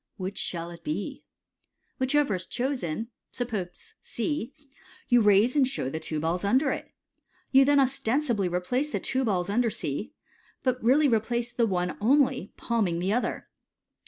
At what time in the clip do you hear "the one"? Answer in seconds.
11.51-11.97